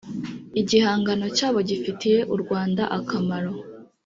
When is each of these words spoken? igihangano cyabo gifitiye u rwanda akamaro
igihangano 0.61 1.25
cyabo 1.37 1.59
gifitiye 1.69 2.19
u 2.33 2.35
rwanda 2.41 2.83
akamaro 2.97 3.51